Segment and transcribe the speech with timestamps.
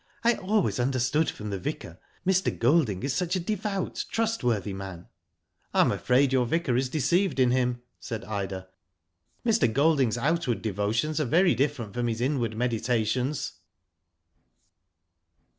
[0.23, 5.07] "I always under stood from the Vicar Mr, Golding is such a devout, trustworthy man."
[5.75, 8.67] I am afraid your Vicar is deceived in him," said Ida,
[9.45, 13.59] Mr Goldingfs outward devotions are very diflFerent from his inward meditations.".